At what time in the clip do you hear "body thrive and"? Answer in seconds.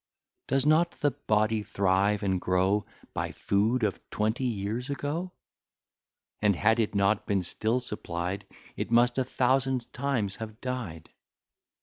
1.11-2.41